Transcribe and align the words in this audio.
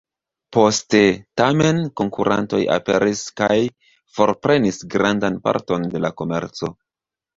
Poste, 0.55 1.01
tamen, 1.41 1.81
konkurantoj 2.01 2.61
aperis 2.77 3.21
kaj 3.41 3.57
forprenis 4.17 4.83
grandan 4.95 5.41
parton 5.49 5.87
de 5.93 6.03
la 6.07 6.13
komerco. 6.23 6.73